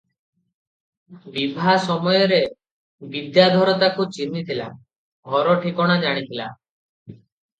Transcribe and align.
ବିଭା 1.33 1.73
ସମୟରେ 1.81 2.39
ବିଦ୍ୟାଧର 3.15 3.75
ତାକୁ 3.83 4.05
ଚିହ୍ନିଥିଲା, 4.15 4.65
ଘର 5.35 5.53
ଠିକଣା 5.67 5.99
ଜାଣିଥିଲା। 6.07 6.49